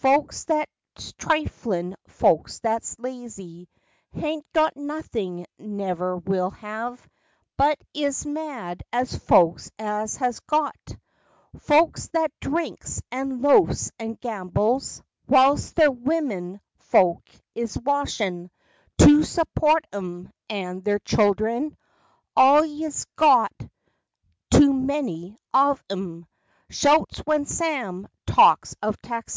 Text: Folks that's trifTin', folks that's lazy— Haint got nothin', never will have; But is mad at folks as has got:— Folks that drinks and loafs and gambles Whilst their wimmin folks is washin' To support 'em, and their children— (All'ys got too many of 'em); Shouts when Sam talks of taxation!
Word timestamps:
Folks 0.00 0.44
that's 0.44 0.66
trifTin', 1.18 1.92
folks 2.08 2.58
that's 2.60 2.98
lazy— 2.98 3.68
Haint 4.14 4.46
got 4.54 4.74
nothin', 4.78 5.44
never 5.58 6.16
will 6.16 6.48
have; 6.52 7.06
But 7.58 7.76
is 7.92 8.24
mad 8.24 8.82
at 8.94 9.08
folks 9.08 9.70
as 9.78 10.16
has 10.16 10.40
got:— 10.40 10.96
Folks 11.58 12.08
that 12.14 12.32
drinks 12.40 13.02
and 13.12 13.42
loafs 13.42 13.92
and 13.98 14.18
gambles 14.18 15.02
Whilst 15.28 15.76
their 15.76 15.92
wimmin 15.92 16.60
folks 16.78 17.42
is 17.54 17.76
washin' 17.78 18.50
To 18.96 19.22
support 19.22 19.84
'em, 19.92 20.30
and 20.48 20.82
their 20.82 21.00
children— 21.00 21.76
(All'ys 22.34 23.04
got 23.16 23.52
too 24.50 24.72
many 24.72 25.36
of 25.52 25.84
'em); 25.90 26.24
Shouts 26.70 27.18
when 27.26 27.44
Sam 27.44 28.08
talks 28.26 28.74
of 28.80 28.98
taxation! 29.02 29.32